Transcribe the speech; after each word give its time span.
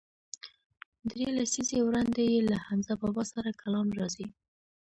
درې 1.09 1.27
لسیزې 1.37 1.79
وړاندې 1.83 2.21
یې 2.31 2.39
له 2.49 2.57
حمزه 2.65 2.93
بابا 3.01 3.23
سره 3.33 3.57
کلام 3.61 3.87
راځي. 3.99 4.27